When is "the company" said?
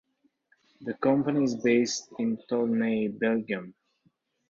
0.79-1.43